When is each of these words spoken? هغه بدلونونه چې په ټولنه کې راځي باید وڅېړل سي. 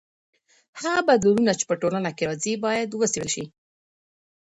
هغه 0.81 1.01
بدلونونه 1.09 1.51
چې 1.59 1.65
په 1.69 1.75
ټولنه 1.81 2.09
کې 2.17 2.23
راځي 2.29 2.53
باید 2.65 2.89
وڅېړل 2.99 3.29
سي. 3.35 3.45